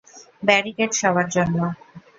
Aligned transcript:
Barricade 0.43 0.91
সবার 1.01 1.27
জন্য। 1.35 1.57